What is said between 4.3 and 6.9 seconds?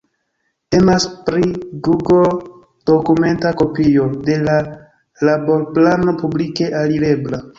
de la laborplano publike